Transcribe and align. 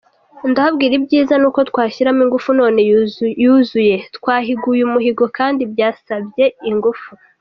Ndababwira 0.49 0.93
ibyiza 0.99 1.33
nuko 1.37 1.59
twashyiramo 1.69 2.21
ingufu 2.25 2.49
none 2.59 2.79
yuzuye, 3.45 3.95
twahiguye 4.17 4.81
umuhigo 4.85 5.25
kandi 5.37 5.61
byasabye 5.73 6.45
ingufu. 6.69 7.09